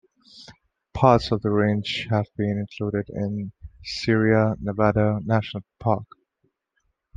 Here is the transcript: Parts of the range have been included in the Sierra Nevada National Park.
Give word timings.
Parts 0.95 1.31
of 1.31 1.43
the 1.43 1.51
range 1.51 2.07
have 2.09 2.25
been 2.35 2.57
included 2.57 3.07
in 3.09 3.35
the 3.35 3.51
Sierra 3.83 4.55
Nevada 4.59 5.19
National 5.23 5.63
Park. 5.79 6.07